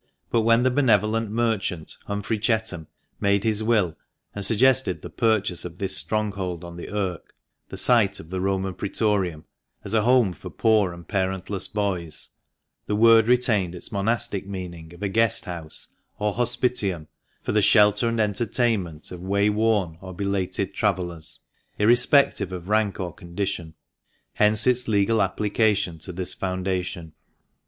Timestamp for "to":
25.99-26.11